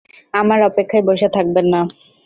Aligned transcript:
আমার 0.33 0.59
অপেক্ষায় 0.69 1.07
বসে 1.09 1.27
থাকবেন 1.35 1.65
না। 1.73 1.81